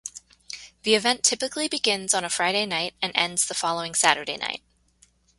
The 0.81 0.95
event 0.95 1.21
typically 1.21 1.67
begins 1.67 2.15
on 2.15 2.23
a 2.25 2.29
Friday 2.31 2.65
night 2.65 2.95
and 3.03 3.11
ends 3.13 3.45
the 3.45 3.53
following 3.53 3.93
Saturday 3.93 4.35
night. 4.37 4.63